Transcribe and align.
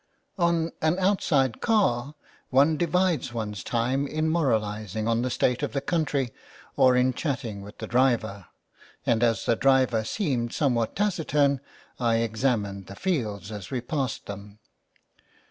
On 0.39 0.71
an 0.81 0.97
outside 0.97 1.61
car 1.61 2.15
one 2.49 2.75
divides 2.75 3.33
one's 3.35 3.63
time 3.63 4.07
in 4.07 4.27
moral 4.29 4.63
izing 4.63 5.07
on 5.07 5.21
the 5.21 5.29
state 5.29 5.61
of 5.61 5.73
the 5.73 5.79
country 5.79 6.33
or 6.75 6.95
in 6.95 7.13
chatting 7.13 7.61
with 7.61 7.77
the 7.77 7.85
driver, 7.85 8.47
and 9.05 9.21
as 9.21 9.45
the 9.45 9.55
driver 9.55 10.03
seemed 10.03 10.53
somewhat 10.55 10.95
taciturn 10.95 11.61
I 11.99 12.15
examined 12.15 12.87
the 12.87 12.95
fields 12.95 13.51
as 13.51 13.69
we 13.69 13.79
passed 13.79 14.25
them. 14.25 14.57